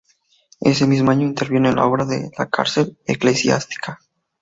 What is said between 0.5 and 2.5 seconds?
Ese mismo año interviene en la obra de la